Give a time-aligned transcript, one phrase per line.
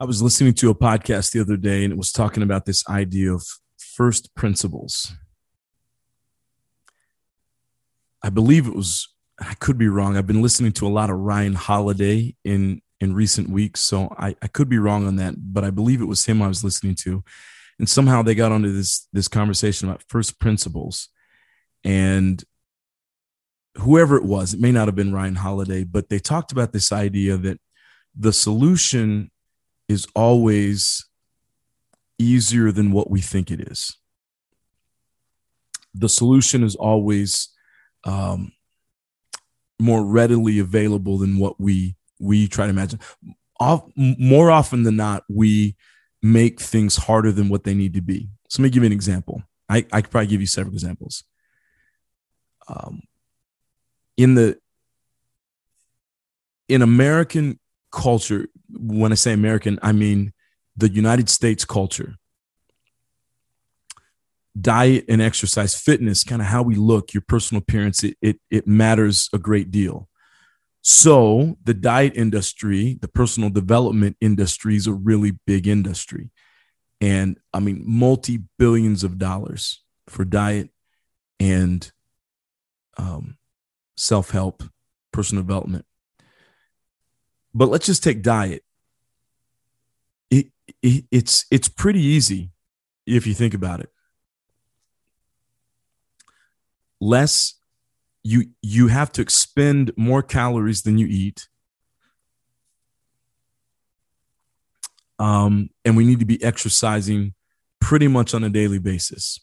[0.00, 2.88] I was listening to a podcast the other day and it was talking about this
[2.88, 3.44] idea of
[3.78, 5.12] first principles.
[8.22, 10.16] I believe it was, I could be wrong.
[10.16, 14.36] I've been listening to a lot of Ryan Holiday in, in recent weeks, so I,
[14.40, 16.94] I could be wrong on that, but I believe it was him I was listening
[17.00, 17.24] to.
[17.80, 21.08] And somehow they got onto this, this conversation about first principles.
[21.82, 22.42] And
[23.78, 26.92] whoever it was, it may not have been Ryan Holiday, but they talked about this
[26.92, 27.58] idea that
[28.16, 29.32] the solution
[29.88, 31.06] is always
[32.18, 33.96] easier than what we think it is.
[35.94, 37.48] The solution is always
[38.04, 38.52] um,
[39.78, 43.00] more readily available than what we we try to imagine.
[43.96, 45.76] More often than not, we
[46.22, 48.28] make things harder than what they need to be.
[48.48, 49.42] So let me give you an example.
[49.68, 51.24] I, I could probably give you several examples.
[52.68, 53.02] Um,
[54.16, 54.58] in the
[56.68, 57.58] in American
[57.90, 60.32] culture, when I say American, I mean
[60.76, 62.14] the United States culture.
[64.60, 68.66] Diet and exercise, fitness, kind of how we look, your personal appearance, it, it, it
[68.66, 70.08] matters a great deal.
[70.82, 76.30] So, the diet industry, the personal development industry is a really big industry.
[77.00, 80.70] And I mean, multi billions of dollars for diet
[81.38, 81.90] and
[82.96, 83.36] um,
[83.96, 84.62] self help,
[85.12, 85.84] personal development.
[87.58, 88.62] But let's just take diet.
[90.30, 90.46] It,
[90.80, 92.52] it, it's it's pretty easy
[93.04, 93.90] if you think about it.
[97.00, 97.54] Less
[98.22, 101.48] you you have to expend more calories than you eat.
[105.18, 107.34] Um, and we need to be exercising
[107.80, 109.40] pretty much on a daily basis.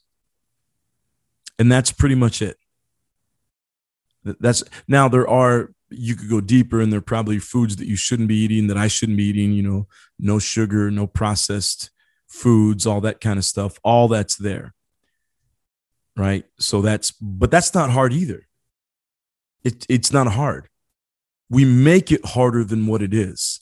[1.59, 2.55] And that's pretty much it.
[4.23, 7.95] That's now there are you could go deeper and there are probably foods that you
[7.95, 9.87] shouldn't be eating that I shouldn't be eating, you know,
[10.19, 11.91] no sugar, no processed
[12.27, 13.79] foods, all that kind of stuff.
[13.83, 14.73] All that's there.
[16.17, 16.45] Right?
[16.59, 18.47] So that's but that's not hard either.
[19.63, 20.69] It it's not hard.
[21.49, 23.59] We make it harder than what it is.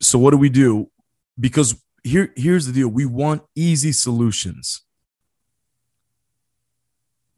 [0.00, 0.90] So what do we do?
[1.38, 2.88] Because here here's the deal.
[2.88, 4.82] We want easy solutions.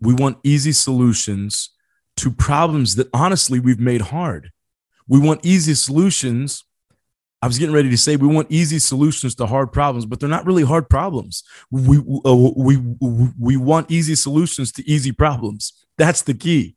[0.01, 1.71] We want easy solutions
[2.19, 4.51] to problems that honestly we've made hard.
[5.07, 6.65] We want easy solutions.
[7.41, 10.29] I was getting ready to say we want easy solutions to hard problems, but they're
[10.29, 11.45] not really hard problems.
[11.71, 12.77] We uh, we
[13.39, 15.73] we want easy solutions to easy problems.
[15.97, 16.77] That's the key.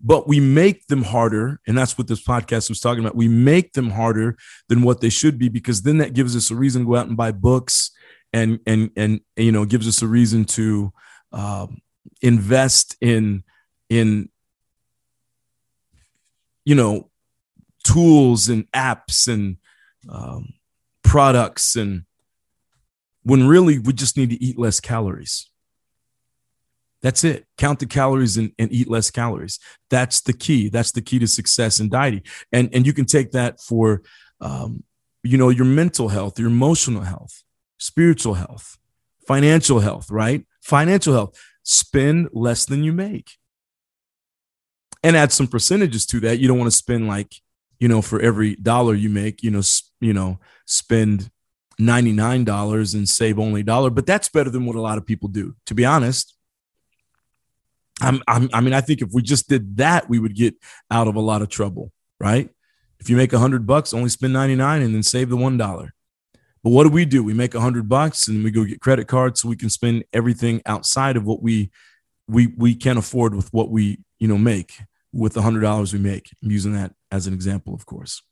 [0.00, 3.16] But we make them harder, and that's what this podcast was talking about.
[3.16, 4.36] We make them harder
[4.68, 7.08] than what they should be because then that gives us a reason to go out
[7.08, 7.90] and buy books,
[8.32, 10.92] and and and you know gives us a reason to
[11.32, 11.80] um,
[12.22, 13.42] invest in
[13.88, 14.28] in
[16.64, 17.10] you know
[17.84, 19.56] tools and apps and
[20.08, 20.52] um,
[21.02, 22.04] products and
[23.22, 25.50] when really we just need to eat less calories.
[27.00, 27.46] That's it.
[27.56, 29.58] Count the calories and, and eat less calories.
[29.88, 30.68] That's the key.
[30.68, 32.22] That's the key to success in dieting.
[32.52, 34.02] And and you can take that for
[34.40, 34.82] um,
[35.22, 37.42] you know your mental health your emotional health
[37.78, 38.78] spiritual health
[39.26, 40.46] financial health right?
[40.62, 41.38] Financial health.
[41.62, 43.37] Spend less than you make
[45.02, 46.38] and add some percentages to that.
[46.38, 47.34] You don't want to spend like,
[47.78, 51.30] you know, for every dollar you make, you know, sp- you know, spend
[51.80, 55.28] $99 and save only a dollar, but that's better than what a lot of people
[55.28, 55.54] do.
[55.66, 56.34] To be honest,
[58.00, 60.54] I'm, I'm, i mean, I think if we just did that, we would get
[60.90, 62.48] out of a lot of trouble, right?
[63.00, 65.90] If you make a hundred bucks, only spend 99 and then save the $1.
[66.64, 67.22] But what do we do?
[67.22, 70.04] We make a hundred bucks and we go get credit cards so we can spend
[70.12, 71.70] everything outside of what we
[72.26, 74.80] we we can afford with what we you know make
[75.12, 76.30] with the hundred dollars we make.
[76.42, 78.22] I'm using that as an example, of course.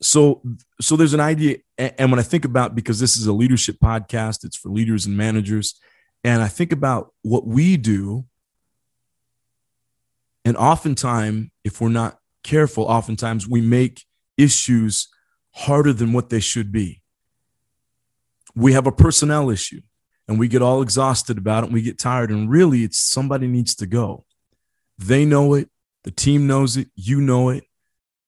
[0.00, 0.42] So
[0.80, 4.44] so there's an idea, and when I think about because this is a leadership podcast,
[4.44, 5.78] it's for leaders and managers,
[6.22, 8.24] and I think about what we do,
[10.44, 14.04] and oftentimes, if we're not careful, oftentimes we make
[14.36, 15.08] issues
[15.50, 17.02] harder than what they should be
[18.58, 19.80] we have a personnel issue
[20.28, 23.46] and we get all exhausted about it and we get tired and really it's somebody
[23.46, 24.24] needs to go.
[24.98, 25.70] They know it
[26.04, 27.64] the team knows it you know it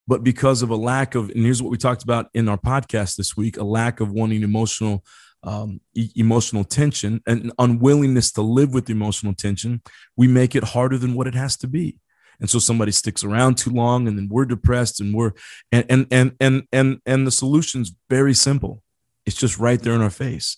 [0.07, 3.17] but because of a lack of and here's what we talked about in our podcast
[3.17, 5.05] this week a lack of wanting emotional
[5.43, 9.81] um, e- emotional tension and unwillingness to live with emotional tension
[10.17, 11.99] we make it harder than what it has to be.
[12.41, 15.33] And so somebody sticks around too long and then we're depressed and we're
[15.71, 18.83] and and and and and, and the solution's very simple.
[19.27, 20.57] It's just right there in our face.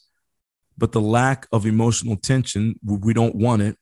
[0.82, 3.78] But the lack of emotional tension, we don't want it.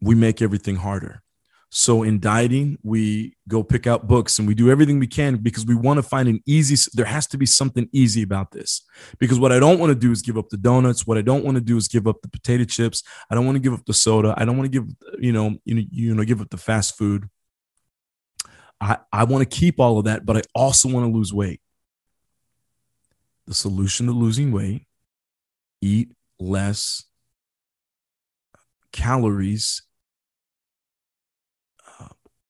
[0.00, 1.24] We make everything harder.
[1.70, 5.66] So in dieting, we go pick out books and we do everything we can because
[5.66, 6.76] we want to find an easy.
[6.94, 8.82] There has to be something easy about this.
[9.18, 11.04] Because what I don't want to do is give up the donuts.
[11.04, 13.02] What I don't want to do is give up the potato chips.
[13.28, 14.34] I don't want to give up the soda.
[14.36, 17.28] I don't want to give you know you know give up the fast food.
[18.80, 21.60] I I want to keep all of that, but I also want to lose weight.
[23.48, 24.85] The solution to losing weight:
[25.80, 27.04] eat less
[28.92, 29.82] calories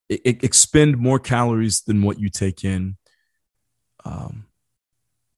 [0.08, 2.96] expend more calories than what you take in.
[4.04, 4.46] Um,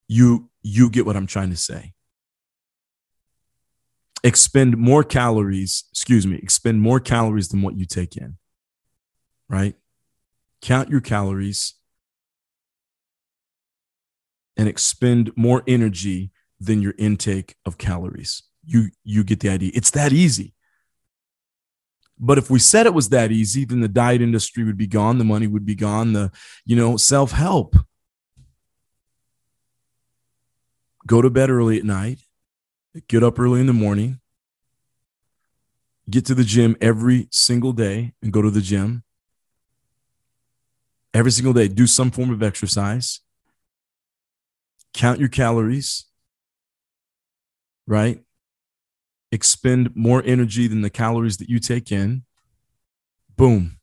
[0.06, 1.94] you you get what I'm trying to say.
[4.24, 8.36] Expend more calories, excuse me, expend more calories than what you take in.
[9.48, 9.76] Right?
[10.60, 11.74] Count your calories
[14.56, 18.42] and expend more energy than your intake of calories.
[18.64, 19.70] You you get the idea.
[19.74, 20.54] It's that easy.
[22.20, 25.18] But if we said it was that easy, then the diet industry would be gone,
[25.18, 26.32] the money would be gone, the,
[26.64, 27.76] you know, self help.
[31.06, 32.20] Go to bed early at night,
[33.08, 34.20] get up early in the morning,
[36.10, 39.04] get to the gym every single day and go to the gym.
[41.14, 43.20] Every single day, do some form of exercise,
[44.92, 46.04] count your calories,
[47.88, 48.20] right?
[49.32, 52.24] expend more energy than the calories that you take in,
[53.36, 53.78] boom.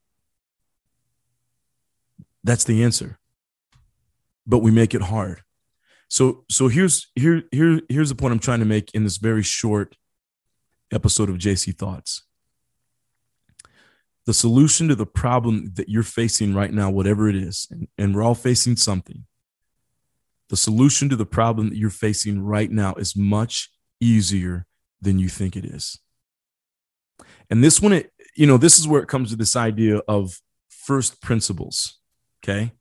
[2.44, 3.18] That's the answer.
[4.46, 5.42] But we make it hard.
[6.08, 9.42] So so here's here here here's the point I'm trying to make in this very
[9.42, 9.98] short
[10.92, 12.24] episode of JC Thoughts.
[14.28, 18.16] The solution to the problem that you're facing right now, whatever it is, and, and
[18.16, 19.26] we're all facing something.
[20.50, 23.70] The solution to the problem that you're facing right now is much
[24.06, 24.66] easier
[25.02, 26.00] than you think it is.
[27.50, 30.42] And this one, it, you know, this is where it comes to this idea of
[30.70, 32.00] first principles.
[32.44, 32.72] Okay.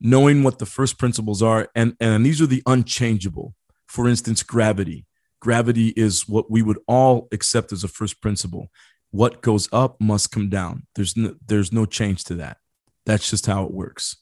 [0.00, 3.54] Knowing what the first principles are, and, and these are the unchangeable.
[3.86, 5.06] For instance, gravity.
[5.40, 8.70] Gravity is what we would all accept as a first principle.
[9.10, 10.86] What goes up must come down.
[10.94, 12.58] There's no, there's no change to that.
[13.06, 14.16] That's just how it works.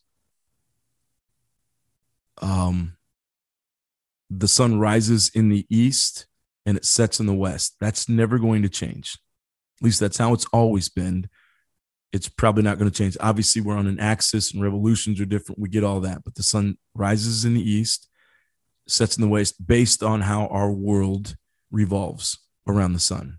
[2.41, 2.97] Um,
[4.31, 6.27] the sun rises in the east
[6.65, 7.77] and it sets in the west.
[7.81, 9.19] That's never going to change.
[9.81, 11.29] At least that's how it's always been.
[12.13, 13.17] It's probably not going to change.
[13.21, 15.61] Obviously, we're on an axis and revolutions are different.
[15.61, 16.25] We get all that.
[16.25, 18.09] But the sun rises in the east,
[18.89, 21.37] sets in the west based on how our world
[21.71, 23.39] revolves around the sun.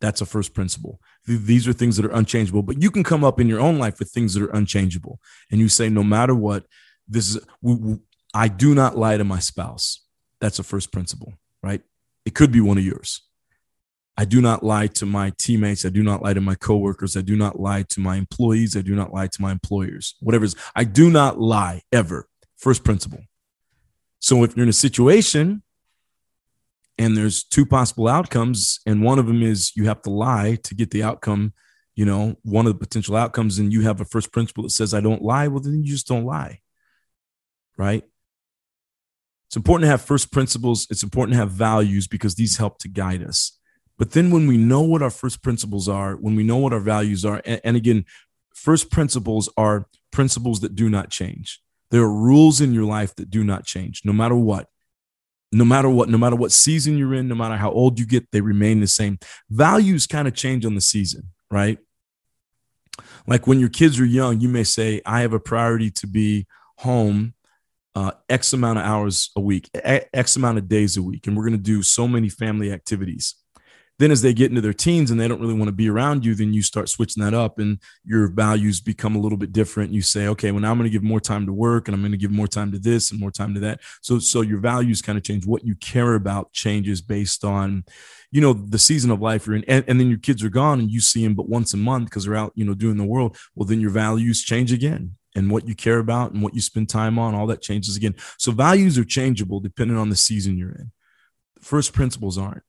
[0.00, 0.98] That's a first principle.
[1.26, 4.00] These are things that are unchangeable, but you can come up in your own life
[4.00, 5.20] with things that are unchangeable.
[5.50, 6.66] And you say, no matter what,
[7.06, 7.46] this is,
[8.34, 10.04] I do not lie to my spouse.
[10.40, 11.82] That's a first principle, right?
[12.24, 13.22] It could be one of yours.
[14.16, 15.84] I do not lie to my teammates.
[15.84, 17.16] I do not lie to my coworkers.
[17.16, 18.76] I do not lie to my employees.
[18.76, 20.16] I do not lie to my employers.
[20.20, 22.28] Whatever is, I do not lie ever.
[22.56, 23.20] First principle.
[24.18, 25.62] So if you're in a situation
[26.98, 30.74] and there's two possible outcomes, and one of them is you have to lie to
[30.74, 31.54] get the outcome,
[31.96, 34.92] you know, one of the potential outcomes, and you have a first principle that says
[34.92, 36.60] I don't lie, well, then you just don't lie.
[37.78, 38.04] Right.
[39.52, 40.86] It's important to have first principles.
[40.88, 43.58] It's important to have values because these help to guide us.
[43.98, 46.80] But then when we know what our first principles are, when we know what our
[46.80, 48.06] values are, and, and again,
[48.54, 51.60] first principles are principles that do not change.
[51.90, 54.68] There are rules in your life that do not change, no matter what.
[55.52, 58.30] No matter what, no matter what season you're in, no matter how old you get,
[58.32, 59.18] they remain the same.
[59.50, 61.78] Values kind of change on the season, right?
[63.26, 66.46] Like when your kids are young, you may say, I have a priority to be
[66.78, 67.34] home
[67.94, 71.44] uh, X amount of hours a week, X amount of days a week, and we're
[71.44, 73.34] going to do so many family activities.
[73.98, 76.24] Then, as they get into their teens and they don't really want to be around
[76.24, 79.92] you, then you start switching that up, and your values become a little bit different.
[79.92, 82.00] You say, okay, well, now I'm going to give more time to work, and I'm
[82.00, 83.80] going to give more time to this and more time to that.
[84.00, 85.46] So, so your values kind of change.
[85.46, 87.84] What you care about changes based on,
[88.30, 90.80] you know, the season of life you're in, and, and then your kids are gone,
[90.80, 93.04] and you see them but once a month because they're out, you know, doing the
[93.04, 93.36] world.
[93.54, 96.88] Well, then your values change again and what you care about and what you spend
[96.88, 98.14] time on, all that changes again.
[98.38, 100.92] So values are changeable depending on the season you're in.
[101.60, 102.64] First principles aren't.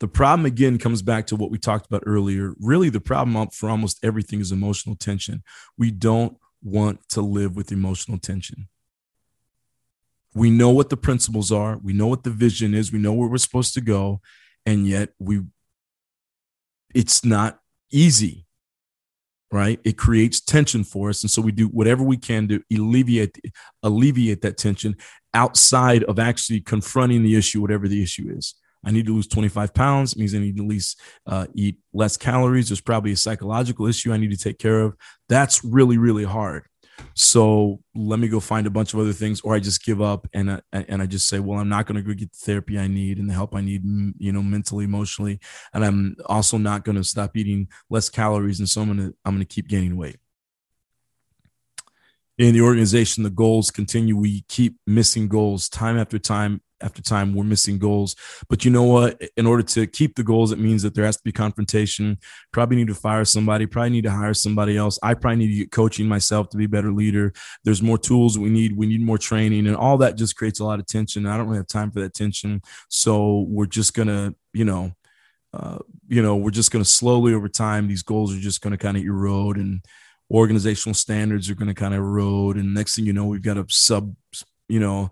[0.00, 2.54] The problem again comes back to what we talked about earlier.
[2.60, 5.42] Really, the problem for almost everything is emotional tension.
[5.78, 8.68] We don't want to live with emotional tension.
[10.34, 13.28] We know what the principles are, we know what the vision is, we know where
[13.28, 14.20] we're supposed to go,
[14.66, 15.42] and yet we
[16.92, 17.60] it's not
[17.90, 18.43] easy
[19.54, 23.38] right it creates tension for us and so we do whatever we can to alleviate
[23.84, 24.96] alleviate that tension
[25.32, 28.54] outside of actually confronting the issue whatever the issue is
[28.86, 30.12] I need to lose 25 pounds.
[30.12, 32.68] It means I need to at least uh, eat less calories.
[32.68, 34.94] There's probably a psychological issue I need to take care of.
[35.28, 36.64] That's really, really hard.
[37.14, 40.26] So let me go find a bunch of other things, or I just give up
[40.34, 42.78] and I, and I just say, well, I'm not going to go get the therapy
[42.78, 43.84] I need and the help I need,
[44.18, 45.38] you know, mentally, emotionally,
[45.72, 49.34] and I'm also not going to stop eating less calories, and so I'm gonna I'm
[49.34, 50.16] gonna keep gaining weight
[52.38, 54.16] in the organization, the goals continue.
[54.16, 57.34] We keep missing goals time after time after time.
[57.34, 58.14] We're missing goals.
[58.48, 59.20] But you know what?
[59.36, 62.18] In order to keep the goals, it means that there has to be confrontation.
[62.52, 64.98] Probably need to fire somebody, probably need to hire somebody else.
[65.02, 67.32] I probably need to get coaching myself to be a better leader.
[67.64, 68.76] There's more tools we need.
[68.76, 69.66] We need more training.
[69.66, 71.26] And all that just creates a lot of tension.
[71.26, 72.62] I don't really have time for that tension.
[72.88, 74.92] So we're just going to, you know,
[75.52, 78.72] uh, you know, we're just going to slowly over time, these goals are just going
[78.72, 79.80] to kind of erode and,
[80.30, 83.58] organizational standards are going to kind of erode and next thing you know we've got
[83.58, 84.14] a sub
[84.68, 85.10] you know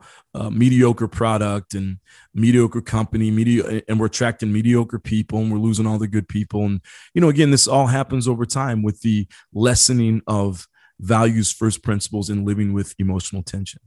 [0.50, 1.98] mediocre product and
[2.34, 6.64] mediocre company media and we're attracting mediocre people and we're losing all the good people.
[6.64, 6.80] And
[7.14, 10.66] you know again this all happens over time with the lessening of
[10.98, 13.80] values first principles and living with emotional tension.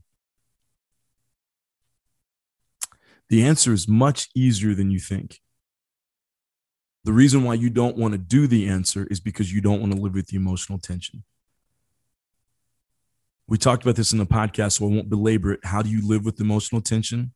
[3.30, 5.40] The answer is much easier than you think.
[7.06, 9.94] The reason why you don't want to do the answer is because you don't want
[9.94, 11.24] to live with the emotional tension.
[13.48, 15.60] We talked about this in the podcast, so I won't belabor it.
[15.64, 17.34] How do you live with emotional tension?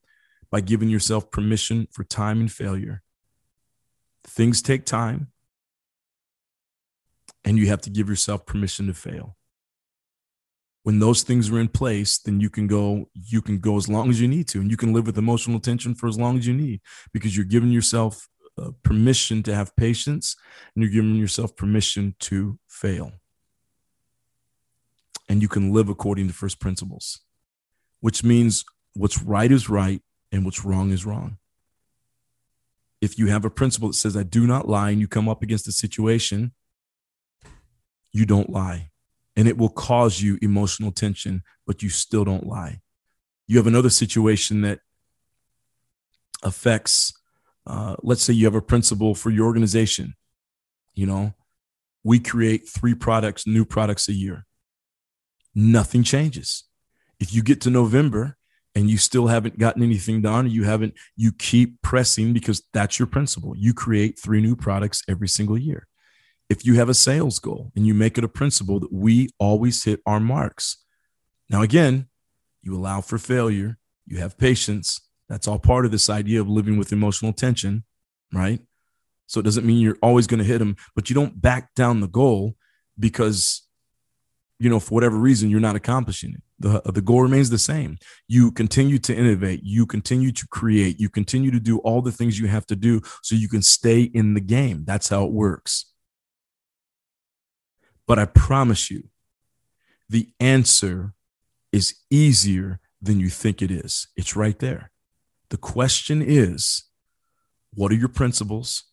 [0.52, 3.04] By giving yourself permission for time and failure.
[4.24, 5.28] Things take time,
[7.44, 9.38] and you have to give yourself permission to fail.
[10.84, 14.10] When those things are in place, then you can go, you can go as long
[14.10, 16.48] as you need to, and you can live with emotional tension for as long as
[16.48, 16.82] you need
[17.14, 18.28] because you're giving yourself
[18.60, 20.36] uh, permission to have patience
[20.74, 23.12] and you're giving yourself permission to fail.
[25.30, 27.22] And you can live according to first principles,
[28.02, 31.38] which means what's right is right and what's wrong is wrong.
[33.00, 35.42] If you have a principle that says, I do not lie, and you come up
[35.42, 36.52] against a situation,
[38.12, 38.90] you don't lie.
[39.38, 42.82] And it will cause you emotional tension, but you still don't lie.
[43.48, 44.80] You have another situation that
[46.44, 47.14] affects
[47.68, 50.16] uh, let's say you have a principle for your organization
[50.94, 51.34] you know
[52.04, 54.46] we create three products new products a year
[55.60, 56.64] nothing changes.
[57.20, 58.38] If you get to november
[58.76, 63.08] and you still haven't gotten anything done you haven't you keep pressing because that's your
[63.08, 63.54] principle.
[63.58, 65.88] You create three new products every single year.
[66.50, 69.84] If you have a sales goal and you make it a principle that we always
[69.84, 70.78] hit our marks.
[71.50, 72.08] Now again
[72.62, 73.78] you allow for failure
[74.10, 75.00] you have patience.
[75.30, 77.84] That's all part of this idea of living with emotional tension,
[78.34, 78.60] right?
[79.28, 82.00] So it doesn't mean you're always going to hit them, but you don't back down
[82.00, 82.56] the goal
[82.98, 83.62] because,
[84.60, 86.42] you know, for whatever reason, you're not accomplishing it.
[86.60, 87.98] The, uh, the goal remains the same.
[88.28, 92.38] You continue to innovate, you continue to create, you continue to do all the things
[92.38, 94.84] you have to do so you can stay in the game.
[94.86, 95.86] That's how it works.
[98.06, 99.10] But I promise you,
[100.10, 101.14] the answer
[101.72, 104.08] is easier than you think it is.
[104.18, 104.92] It's right there.
[105.50, 106.84] The question is
[107.74, 108.84] what are your principles?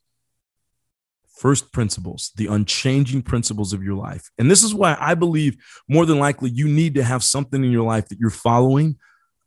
[1.37, 4.31] First principles, the unchanging principles of your life.
[4.39, 5.57] And this is why I believe
[5.89, 8.97] more than likely you need to have something in your life that you're following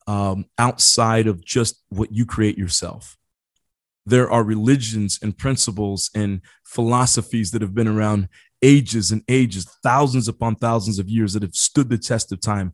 [0.08, 3.17] um, outside of just what you create yourself.
[4.05, 8.29] There are religions and principles and philosophies that have been around
[8.62, 12.74] ages and ages, thousands upon thousands of years that have stood the test of time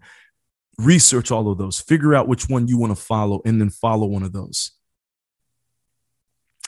[0.78, 4.08] research all of those, figure out which one you want to follow, and then follow
[4.08, 4.72] one of those.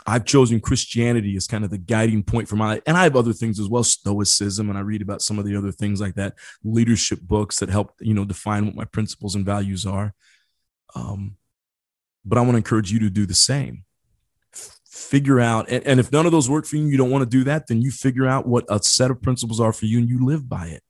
[0.10, 2.82] I've chosen Christianity as kind of the guiding point for my life.
[2.86, 5.58] And I have other things as well, stoicism, and I read about some of the
[5.58, 9.46] other things like that, leadership books that help, you know, define what my principles and
[9.46, 10.14] values are.
[10.96, 11.36] Um,
[12.24, 13.84] but I want to encourage you to do the same.
[14.86, 17.30] Figure out, and, and if none of those work for you, you don't want to
[17.30, 20.10] do that, then you figure out what a set of principles are for you and
[20.10, 20.84] you live by it.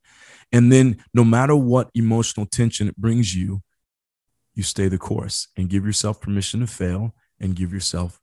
[0.51, 3.63] And then no matter what emotional tension it brings you,
[4.53, 8.21] you stay the course and give yourself permission to fail and give yourself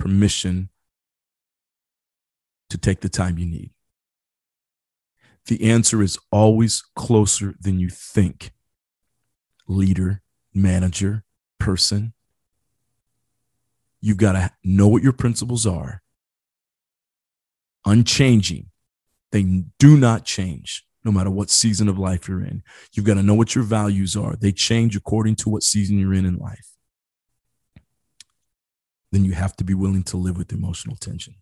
[0.00, 0.70] permission
[2.70, 3.70] to take the time you need.
[5.46, 8.52] The answer is always closer than you think.
[9.68, 11.24] Leader, manager,
[11.58, 12.12] person.
[14.00, 16.02] You've got to know what your principles are,
[17.84, 18.70] unchanging.
[19.30, 19.42] They
[19.78, 22.62] do not change no matter what season of life you're in.
[22.92, 24.36] You've got to know what your values are.
[24.36, 26.69] They change according to what season you're in in life.
[29.12, 31.34] Then you have to be willing to live with emotional tension.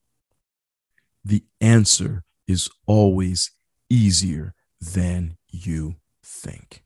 [1.24, 3.50] The answer is always
[3.90, 6.84] easier than you think.